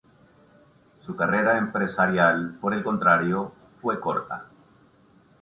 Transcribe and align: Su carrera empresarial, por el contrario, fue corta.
Su 1.05 1.15
carrera 1.15 1.59
empresarial, 1.59 2.57
por 2.59 2.73
el 2.73 2.81
contrario, 2.83 3.53
fue 3.83 3.99
corta. 3.99 4.45